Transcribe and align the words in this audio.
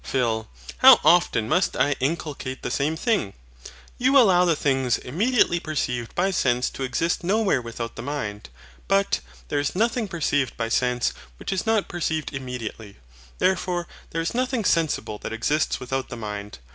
PHIL. 0.03 0.47
How 0.79 0.99
often 1.03 1.47
must 1.47 1.77
I 1.77 1.91
inculcate 1.99 2.63
the 2.63 2.71
same 2.71 2.95
thing? 2.97 3.33
You 3.99 4.17
allow 4.17 4.45
the 4.45 4.55
things 4.55 4.97
immediately 4.97 5.59
perceived 5.59 6.15
by 6.15 6.31
sense 6.31 6.71
to 6.71 6.81
exist 6.81 7.23
nowhere 7.23 7.61
without 7.61 7.95
the 7.95 8.01
mind; 8.01 8.49
but 8.87 9.19
there 9.49 9.59
is 9.59 9.75
nothing 9.75 10.07
perceived 10.07 10.57
by 10.57 10.69
sense 10.69 11.13
which 11.37 11.53
is 11.53 11.67
not 11.67 11.87
perceived 11.87 12.33
immediately: 12.33 12.97
therefore 13.37 13.87
there 14.09 14.21
is 14.21 14.33
nothing 14.33 14.65
sensible 14.65 15.19
that 15.19 15.33
exists 15.33 15.79
without 15.79 16.09
the 16.09 16.17
mind. 16.17 16.57